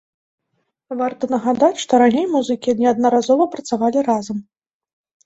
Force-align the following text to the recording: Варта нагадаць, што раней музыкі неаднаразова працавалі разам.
Варта 1.01 1.23
нагадаць, 1.33 1.77
што 1.83 1.99
раней 2.03 2.25
музыкі 2.37 2.75
неаднаразова 2.79 3.47
працавалі 3.53 3.99
разам. 4.09 4.37